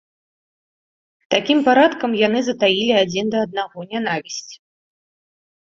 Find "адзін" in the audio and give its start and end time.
3.03-3.25